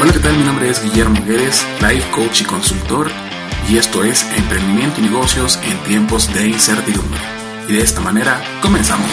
[0.00, 0.36] Hola, ¿qué tal?
[0.36, 3.08] Mi nombre es Guillermo Guedes, Life Coach y Consultor,
[3.68, 7.20] y esto es Emprendimiento y Negocios en tiempos de incertidumbre.
[7.68, 9.08] Y de esta manera, comenzamos.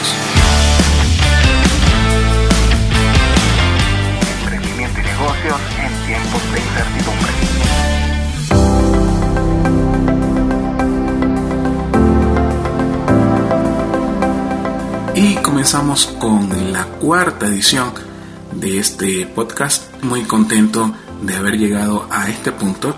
[4.43, 7.31] Emprendimiento y negocios en tiempos de incertidumbre.
[15.13, 17.93] Y comenzamos con la cuarta edición
[18.53, 19.90] de este podcast.
[20.03, 22.95] Muy contento de haber llegado a este punto,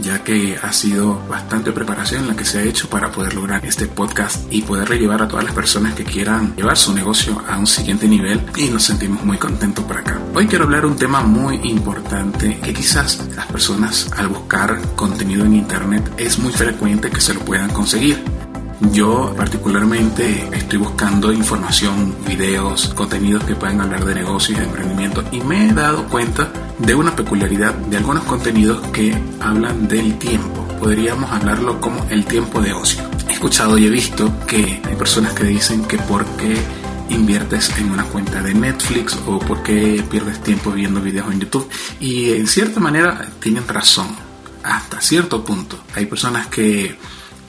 [0.00, 3.86] ya que ha sido bastante preparación la que se ha hecho para poder lograr este
[3.86, 7.66] podcast y poder llevar a todas las personas que quieran llevar su negocio a un
[7.66, 10.18] siguiente nivel y nos sentimos muy contentos por acá.
[10.34, 15.56] Hoy quiero hablar un tema muy importante que quizás las personas al buscar contenido en
[15.56, 18.37] internet es muy frecuente que se lo puedan conseguir
[18.80, 25.24] yo particularmente estoy buscando información, videos, contenidos que puedan hablar de negocios y de emprendimiento
[25.32, 30.66] y me he dado cuenta de una peculiaridad de algunos contenidos que hablan del tiempo.
[30.78, 33.02] Podríamos hablarlo como el tiempo de ocio.
[33.28, 36.56] He escuchado y he visto que hay personas que dicen que porque
[37.08, 42.32] inviertes en una cuenta de Netflix o porque pierdes tiempo viendo videos en YouTube y
[42.32, 44.06] en cierta manera tienen razón
[44.62, 45.80] hasta cierto punto.
[45.96, 46.96] Hay personas que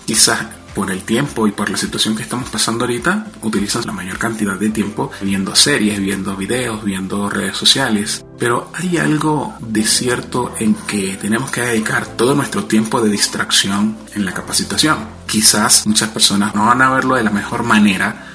[0.05, 4.17] quizás por el tiempo y por la situación que estamos pasando ahorita, utilizan la mayor
[4.17, 8.23] cantidad de tiempo viendo series, viendo videos, viendo redes sociales.
[8.37, 13.97] Pero hay algo de cierto en que tenemos que dedicar todo nuestro tiempo de distracción
[14.15, 14.99] en la capacitación.
[15.27, 18.27] Quizás muchas personas no van a verlo de la mejor manera,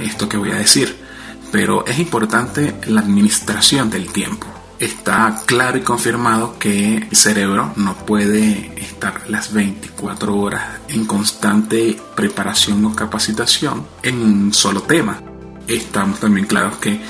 [0.00, 0.96] esto que voy a decir,
[1.52, 4.48] pero es importante la administración del tiempo
[4.82, 11.96] está claro y confirmado que el cerebro no puede estar las 24 horas en constante
[12.16, 15.22] preparación o capacitación en un solo tema.
[15.68, 17.00] Estamos también claros que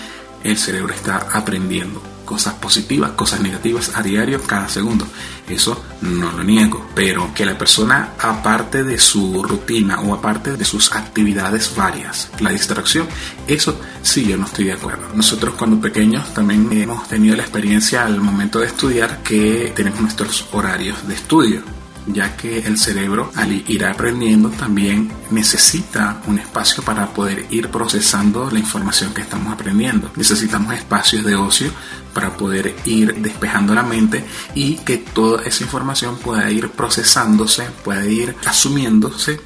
[0.44, 5.06] el cerebro está aprendiendo cosas positivas, cosas negativas a diario, cada segundo.
[5.46, 10.64] Eso no lo niego, pero que la persona, aparte de su rutina o aparte de
[10.64, 13.06] sus actividades varias, la distracción,
[13.46, 15.08] eso sí yo no estoy de acuerdo.
[15.14, 20.46] Nosotros cuando pequeños también hemos tenido la experiencia al momento de estudiar que tenemos nuestros
[20.52, 27.06] horarios de estudio ya que el cerebro al ir aprendiendo también necesita un espacio para
[27.12, 30.10] poder ir procesando la información que estamos aprendiendo.
[30.16, 31.70] Necesitamos espacios de ocio
[32.14, 34.24] para poder ir despejando la mente
[34.54, 39.40] y que toda esa información pueda ir procesándose, pueda ir asumiéndose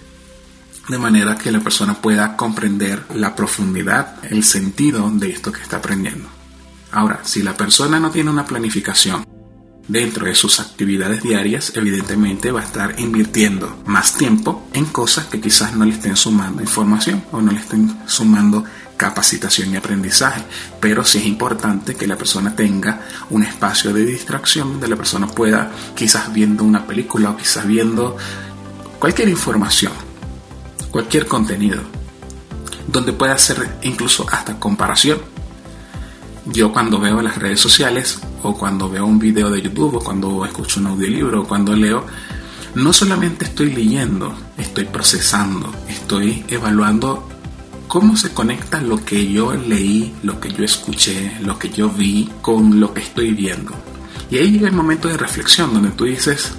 [0.88, 5.78] de manera que la persona pueda comprender la profundidad, el sentido de esto que está
[5.78, 6.28] aprendiendo.
[6.92, 9.26] Ahora, si la persona no tiene una planificación,
[9.88, 15.40] dentro de sus actividades diarias, evidentemente va a estar invirtiendo más tiempo en cosas que
[15.40, 18.64] quizás no le estén sumando información o no le estén sumando
[18.96, 20.42] capacitación y aprendizaje.
[20.80, 25.26] Pero sí es importante que la persona tenga un espacio de distracción donde la persona
[25.26, 28.16] pueda, quizás viendo una película o quizás viendo
[28.98, 29.92] cualquier información,
[30.90, 31.82] cualquier contenido,
[32.88, 35.36] donde pueda hacer incluso hasta comparación
[36.46, 40.44] yo cuando veo las redes sociales o cuando veo un video de YouTube o cuando
[40.44, 42.06] escucho un audiolibro o cuando leo,
[42.74, 47.28] no solamente estoy leyendo, estoy procesando, estoy evaluando
[47.88, 52.30] cómo se conecta lo que yo leí, lo que yo escuché, lo que yo vi
[52.42, 53.72] con lo que estoy viendo.
[54.30, 56.52] Y ahí llega el momento de reflexión donde tú dices,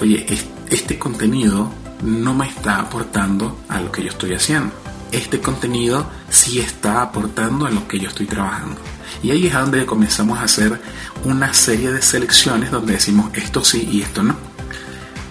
[0.00, 0.26] oye,
[0.68, 1.70] este contenido
[2.02, 4.72] no me está aportando a lo que yo estoy haciendo.
[5.16, 8.76] Este contenido sí está aportando a lo que yo estoy trabajando.
[9.22, 10.78] Y ahí es donde comenzamos a hacer
[11.24, 14.36] una serie de selecciones donde decimos esto sí y esto no.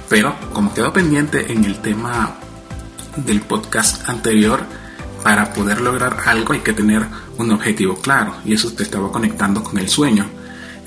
[0.09, 2.35] Pero como quedó pendiente en el tema
[3.15, 4.63] del podcast anterior,
[5.21, 7.05] para poder lograr algo hay que tener
[7.37, 10.25] un objetivo claro y eso te estaba conectando con el sueño.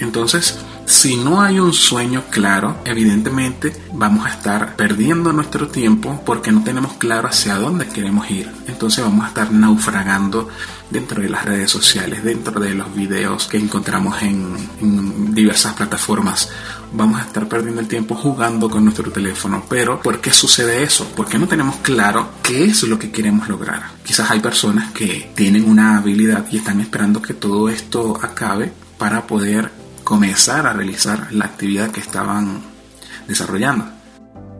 [0.00, 0.58] Entonces,
[0.88, 6.64] si no hay un sueño claro, evidentemente vamos a estar perdiendo nuestro tiempo porque no
[6.64, 8.50] tenemos claro hacia dónde queremos ir.
[8.66, 10.48] Entonces vamos a estar naufragando
[10.88, 16.48] dentro de las redes sociales, dentro de los videos que encontramos en, diversas plataformas.
[16.94, 19.64] Vamos a estar perdiendo el tiempo jugando con nuestro teléfono.
[19.68, 21.12] Pero, ¿por qué sucede eso?
[21.14, 23.90] Porque no tenemos claro qué es lo que queremos lograr.
[24.02, 29.26] Quizás hay personas que tienen una habilidad y están esperando que todo esto acabe para
[29.26, 29.70] poder
[30.08, 32.62] comenzar a realizar la actividad que estaban
[33.26, 33.84] desarrollando,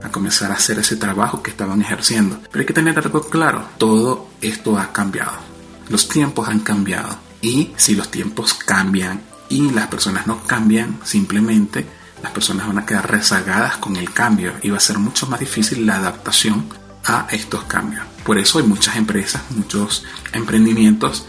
[0.03, 2.39] a comenzar a hacer ese trabajo que estaban ejerciendo.
[2.53, 5.49] Pero hay que tener algo claro, todo esto ha cambiado
[5.89, 7.17] los tiempos han cambiado.
[7.41, 11.87] Y si los tiempos cambian y las personas no cambian, simplemente
[12.23, 15.41] las personas van a quedar rezagadas con el cambio y va a ser mucho más
[15.41, 16.67] difícil la adaptación
[17.05, 18.05] a estos cambios.
[18.25, 21.27] Por eso hay muchas empresas, muchos emprendimientos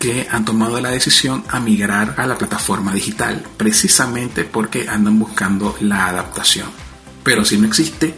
[0.00, 5.76] que han tomado la decisión a migrar a la plataforma digital, precisamente porque andan buscando
[5.80, 6.68] la adaptación.
[7.22, 8.14] Pero si no existe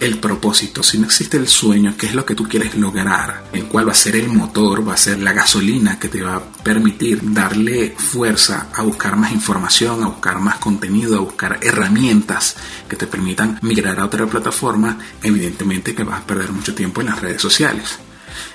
[0.00, 3.64] el propósito, si no existe el sueño, qué es lo que tú quieres lograr, el
[3.64, 6.44] cual va a ser el motor, va a ser la gasolina que te va a
[6.62, 12.54] permitir darle fuerza a buscar más información, a buscar más contenido, a buscar herramientas
[12.86, 17.06] que te permitan migrar a otra plataforma, evidentemente que vas a perder mucho tiempo en
[17.06, 17.98] las redes sociales.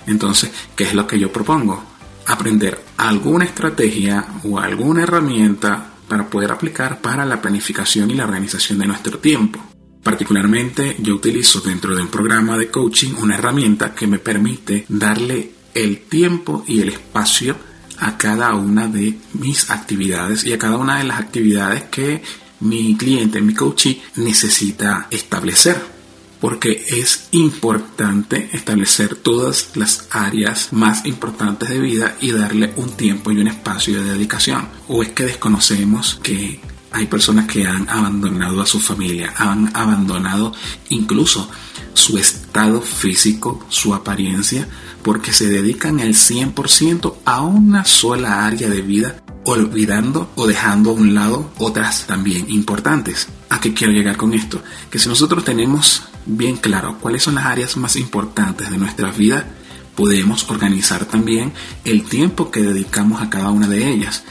[0.06, 1.89] Entonces, ¿qué es lo que yo propongo?
[2.30, 8.78] Aprender alguna estrategia o alguna herramienta para poder aplicar para la planificación y la organización
[8.78, 9.60] de nuestro tiempo.
[10.04, 15.52] Particularmente yo utilizo dentro de un programa de coaching una herramienta que me permite darle
[15.74, 17.56] el tiempo y el espacio
[17.98, 22.22] a cada una de mis actividades y a cada una de las actividades que
[22.60, 25.99] mi cliente, mi coachee necesita establecer
[26.40, 33.32] porque es importante establecer todas las áreas más importantes de vida y darle un tiempo
[33.32, 34.68] y un espacio de dedicación.
[34.88, 40.54] O es que desconocemos que hay personas que han abandonado a su familia, han abandonado
[40.90, 41.50] incluso
[41.94, 44.68] su estado físico, su apariencia,
[45.04, 50.94] porque se dedican el 100% a una sola área de vida, olvidando o dejando a
[50.94, 53.28] un lado otras también importantes.
[53.60, 54.64] ¿A qué quiero llegar con esto?
[54.90, 59.50] Que si nosotros tenemos bien claro cuáles son las áreas más importantes de nuestra vida,
[59.98, 61.52] podemos organizar también
[61.84, 64.24] el tiempo que dedicamos a cada una de ellas.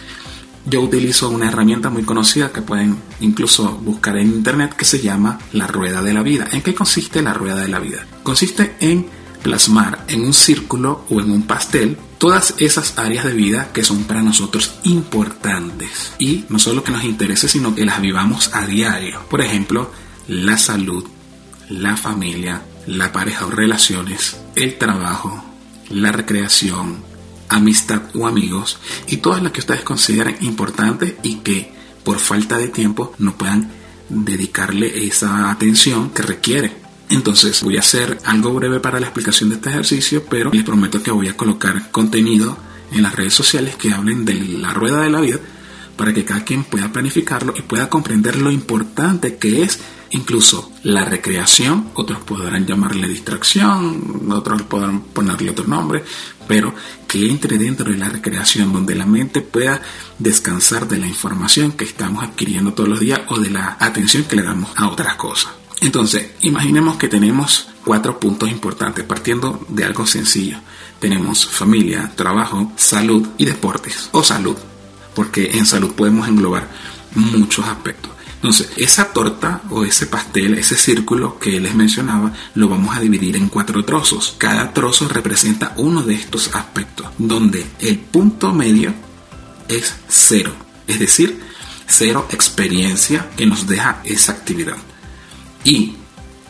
[0.64, 5.38] Yo utilizo una herramienta muy conocida que pueden incluso buscar en internet que se llama
[5.52, 6.48] la rueda de la vida.
[6.52, 8.06] ¿En qué consiste la rueda de la vida?
[8.22, 9.10] Consiste en
[9.42, 14.04] plasmar en un círculo o en un pastel todas esas áreas de vida que son
[14.04, 19.20] para nosotros importantes y no solo que nos interese sino que las vivamos a diario.
[19.28, 19.90] Por ejemplo,
[20.26, 21.04] la salud,
[21.68, 25.44] la familia, la pareja o relaciones, el trabajo,
[25.90, 27.02] la recreación,
[27.48, 31.72] amistad o amigos y todas las que ustedes consideren importantes y que
[32.04, 33.70] por falta de tiempo no puedan
[34.08, 36.87] dedicarle esa atención que requiere.
[37.10, 41.02] Entonces voy a hacer algo breve para la explicación de este ejercicio, pero les prometo
[41.02, 42.58] que voy a colocar contenido
[42.92, 45.38] en las redes sociales que hablen de la rueda de la vida
[45.96, 51.04] para que cada quien pueda planificarlo y pueda comprender lo importante que es incluso la
[51.04, 56.04] recreación, otros podrán llamarle distracción, otros podrán ponerle otro nombre,
[56.46, 56.74] pero
[57.06, 59.82] que entre dentro de la recreación donde la mente pueda
[60.18, 64.36] descansar de la información que estamos adquiriendo todos los días o de la atención que
[64.36, 65.57] le damos a otras cosas.
[65.80, 70.58] Entonces, imaginemos que tenemos cuatro puntos importantes, partiendo de algo sencillo.
[70.98, 74.56] Tenemos familia, trabajo, salud y deportes, o salud,
[75.14, 76.68] porque en salud podemos englobar
[77.14, 78.12] muchos aspectos.
[78.34, 83.36] Entonces, esa torta o ese pastel, ese círculo que les mencionaba, lo vamos a dividir
[83.36, 84.34] en cuatro trozos.
[84.38, 88.94] Cada trozo representa uno de estos aspectos, donde el punto medio
[89.68, 90.52] es cero,
[90.86, 91.40] es decir,
[91.88, 94.76] cero experiencia que nos deja esa actividad.
[95.68, 95.92] Y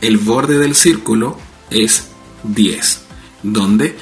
[0.01, 1.37] el borde del círculo
[1.71, 2.07] es
[2.45, 3.01] 10,
[3.43, 3.99] donde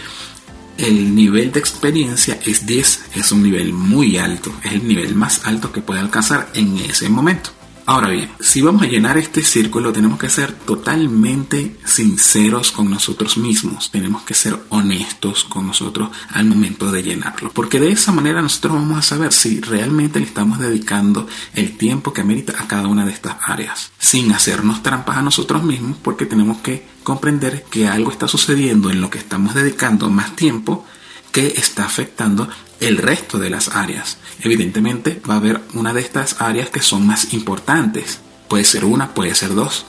[0.76, 5.46] el nivel de experiencia es 10, es un nivel muy alto, es el nivel más
[5.46, 7.48] alto que puede alcanzar en ese momento.
[7.88, 13.38] Ahora bien, si vamos a llenar este círculo tenemos que ser totalmente sinceros con nosotros
[13.38, 18.43] mismos, tenemos que ser honestos con nosotros al momento de llenarlo, porque de esa manera
[18.43, 22.88] nosotros vamos a saber si realmente le estamos dedicando el tiempo que amerita a cada
[22.88, 27.87] una de estas áreas, sin hacernos trampas a nosotros mismos, porque tenemos que comprender que
[27.87, 30.85] algo está sucediendo en lo que estamos dedicando más tiempo
[31.31, 32.49] que está afectando
[32.80, 34.18] el resto de las áreas.
[34.40, 38.21] Evidentemente va a haber una de estas áreas que son más importantes.
[38.49, 39.87] Puede ser una, puede ser dos,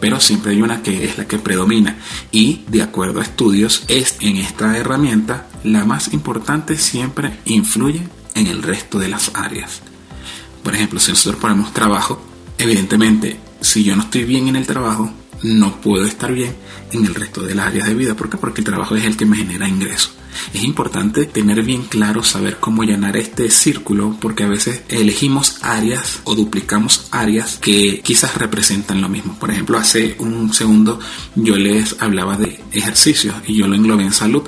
[0.00, 1.96] pero siempre hay una que es la que predomina
[2.30, 8.02] y de acuerdo a estudios es en esta herramienta la más importante siempre influye
[8.34, 9.80] en el resto de las áreas.
[10.62, 12.22] Por ejemplo, si nosotros ponemos trabajo,
[12.58, 15.10] evidentemente si yo no estoy bien en el trabajo,
[15.42, 16.54] no puedo estar bien
[16.92, 18.14] en el resto de las áreas de vida.
[18.14, 18.36] ¿Por qué?
[18.36, 20.14] Porque el trabajo es el que me genera ingresos.
[20.52, 26.20] Es importante tener bien claro, saber cómo llenar este círculo, porque a veces elegimos áreas
[26.24, 29.38] o duplicamos áreas que quizás representan lo mismo.
[29.38, 31.00] Por ejemplo, hace un segundo
[31.34, 34.42] yo les hablaba de ejercicios y yo lo englobé en salud,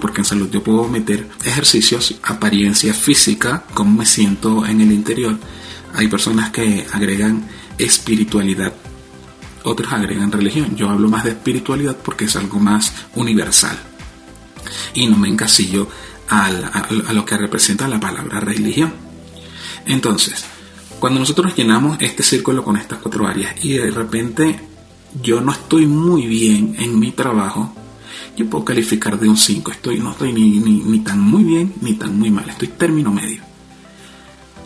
[0.00, 5.38] porque en salud yo puedo meter ejercicios, apariencia física, cómo me siento en el interior.
[5.94, 7.46] Hay personas que agregan
[7.78, 8.72] espiritualidad
[9.64, 10.74] otros agregan religión.
[10.74, 13.78] Yo hablo más de espiritualidad porque es algo más universal
[14.94, 15.88] y no me encasillo
[16.28, 16.50] a,
[17.12, 18.92] lo que representa la palabra religión.
[19.86, 20.44] Entonces,
[21.00, 24.60] cuando nosotros llenamos este círculo con estas cuatro áreas y de repente
[25.22, 27.74] yo no estoy muy bien en mi trabajo,
[28.36, 29.72] yo puedo calificar de un 5.
[29.72, 32.48] Estoy, no estoy ni, ni tan muy bien ni tan muy mal.
[32.48, 33.42] Estoy término medio.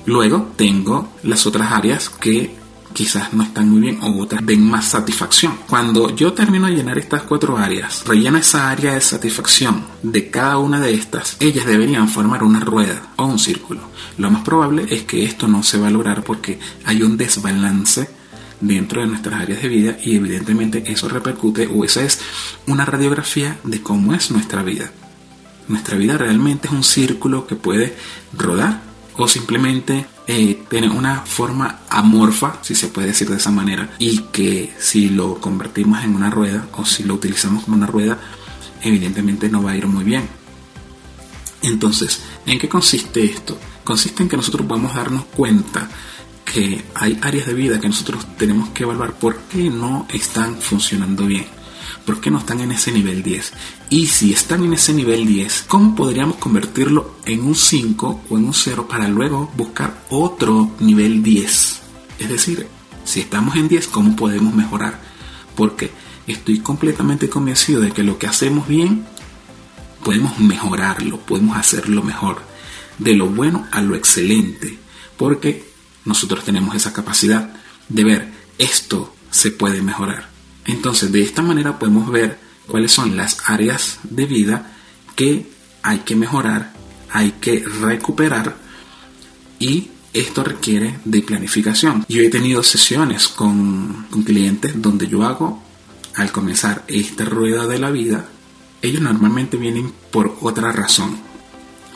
[0.05, 2.55] Luego tengo las otras áreas que
[2.97, 5.59] quizás no están muy bien o otras den más satisfacción.
[5.69, 10.57] Cuando yo termino de llenar estas cuatro áreas, relleno esa área de satisfacción de cada
[10.57, 13.83] una de estas, ellas deberían formar una rueda o un círculo.
[14.17, 18.09] Lo más probable es que esto no se va a lograr porque hay un desbalance
[18.63, 22.19] dentro de nuestras áreas de vida y evidentemente eso repercute o esa es
[22.67, 24.91] una radiografía de cómo es nuestra vida.
[25.69, 27.95] Nuestra vida realmente es un círculo que puede
[28.33, 28.81] rodar
[29.19, 34.19] o simplemente eh, tiene una forma amorfa, si se puede decir de esa manera, y
[34.33, 38.19] que si lo convertimos en una rueda o si lo utilizamos como una rueda,
[38.83, 40.29] evidentemente no va a ir muy bien.
[41.63, 43.59] Entonces, ¿en qué consiste esto?
[43.85, 45.89] Consiste en que nosotros vamos a darnos cuenta
[46.45, 51.27] que hay áreas de vida que nosotros tenemos que evaluar por qué no están funcionando
[51.27, 51.47] bien.
[52.05, 53.53] ¿Por qué no están en ese nivel 10?
[53.91, 58.45] Y si están en ese nivel 10, ¿cómo podríamos convertirlo en un 5 o en
[58.45, 61.83] un 0 para luego buscar otro nivel 10?
[62.19, 62.67] Es decir,
[63.05, 65.01] si estamos en 10, ¿cómo podemos mejorar?
[65.55, 65.91] Porque
[66.27, 69.07] estoy completamente convencido de que lo que hacemos bien,
[70.05, 72.43] podemos mejorarlo, podemos hacerlo mejor.
[72.99, 74.79] De lo bueno a lo excelente.
[75.17, 75.65] Porque
[76.05, 77.55] nosotros tenemos esa capacidad
[77.89, 80.36] de ver esto se puede mejorar.
[80.67, 84.73] Entonces, de esta manera podemos ver cuáles son las áreas de vida
[85.15, 85.47] que
[85.83, 86.73] hay que mejorar,
[87.11, 88.57] hay que recuperar
[89.59, 92.05] y esto requiere de planificación.
[92.09, 95.63] Yo he tenido sesiones con, clientes donde yo hago,
[96.15, 98.29] al comenzar esta rueda de la vida,
[98.81, 101.19] ellos normalmente vienen por otra razón,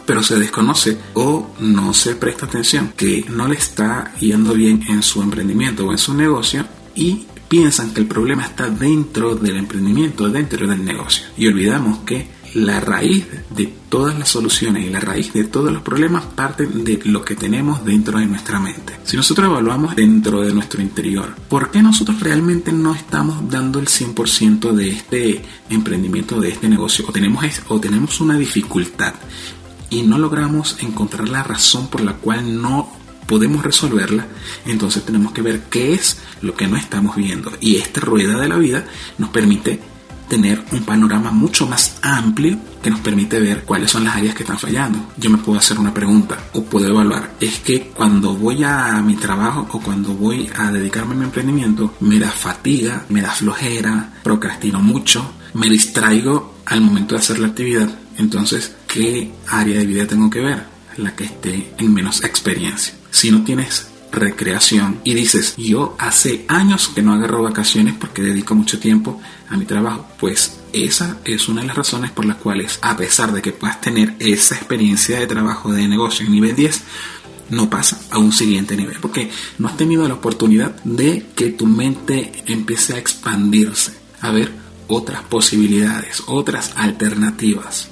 [0.04, 5.02] pero se desconoce o no se presta atención que no le está yendo bien en
[5.02, 10.28] su emprendimiento o en su negocio y piensan que el problema está dentro del emprendimiento,
[10.28, 11.26] dentro del negocio.
[11.37, 15.83] Y olvidamos que la raíz de todas las soluciones y la raíz de todos los
[15.83, 19.00] problemas parten de lo que tenemos dentro de nuestra mente.
[19.02, 23.88] Si nosotros evaluamos dentro de nuestro interior, ¿por qué nosotros realmente no estamos dando el
[23.88, 27.04] 100% de este emprendimiento, de este negocio?
[27.09, 29.14] O tenemos, o tenemos una dificultad
[29.90, 33.00] y no logramos encontrar la razón por la cual no
[33.30, 34.26] podemos resolverla,
[34.66, 37.52] entonces tenemos que ver qué es lo que no estamos viendo.
[37.60, 38.84] Y esta rueda de la vida
[39.18, 39.78] nos permite
[40.28, 44.42] tener un panorama mucho más amplio que nos permite ver cuáles son las áreas que
[44.42, 45.12] están fallando.
[45.16, 47.34] Yo me puedo hacer una pregunta o puedo evaluar.
[47.38, 51.94] Es que cuando voy a mi trabajo o cuando voy a dedicarme a mi emprendimiento,
[52.00, 57.46] me da fatiga, me da flojera, procrastino mucho, me distraigo al momento de hacer la
[57.46, 57.88] actividad.
[58.18, 60.64] Entonces, ¿qué área de vida tengo que ver?
[60.96, 66.88] La que esté en menos experiencia si no tienes recreación y dices, yo hace años
[66.88, 71.62] que no agarro vacaciones porque dedico mucho tiempo a mi trabajo, pues esa es una
[71.62, 75.26] de las razones por las cuales, a pesar de que puedas tener esa experiencia de
[75.26, 76.82] trabajo de negocio en nivel 10,
[77.50, 81.66] no pasa a un siguiente nivel, porque no has tenido la oportunidad de que tu
[81.66, 84.52] mente empiece a expandirse, a ver
[84.86, 87.89] otras posibilidades, otras alternativas.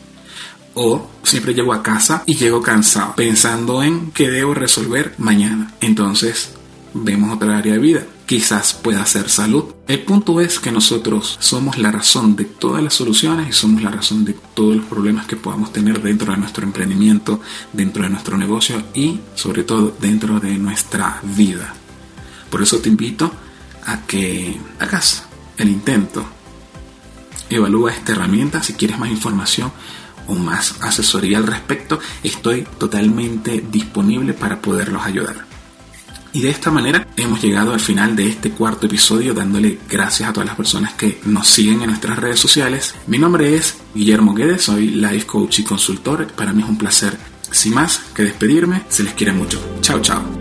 [0.81, 5.75] O siempre llego a casa y llego cansado, pensando en qué debo resolver mañana.
[5.81, 6.53] Entonces,
[6.95, 8.07] vemos otra área de vida.
[8.27, 9.65] Quizás pueda ser salud.
[9.89, 13.91] El punto es que nosotros somos la razón de todas las soluciones y somos la
[13.91, 17.41] razón de todos los problemas que podamos tener dentro de nuestro emprendimiento,
[17.73, 21.75] dentro de nuestro negocio y sobre todo dentro de nuestra vida.
[22.51, 23.33] Por eso te invito
[23.85, 25.25] a que hagas
[25.57, 26.25] el intento.
[27.51, 29.73] Evalúa esta herramienta si quieres más información
[30.29, 35.49] o más asesoría al respecto, estoy totalmente disponible para poderlos ayudar.
[36.33, 40.33] Y de esta manera hemos llegado al final de este cuarto episodio dándole gracias a
[40.33, 42.95] todas las personas que nos siguen en nuestras redes sociales.
[43.07, 46.27] Mi nombre es Guillermo Guedes, soy life coach y consultor.
[46.29, 47.19] Para mí es un placer.
[47.51, 49.59] Sin más que despedirme, se les quiere mucho.
[49.81, 50.38] Chao, chao.